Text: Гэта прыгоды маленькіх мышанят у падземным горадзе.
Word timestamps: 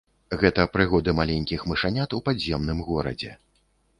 Гэта 0.43 0.63
прыгоды 0.77 1.13
маленькіх 1.19 1.67
мышанят 1.73 2.17
у 2.19 2.21
падземным 2.29 2.83
горадзе. 2.89 3.31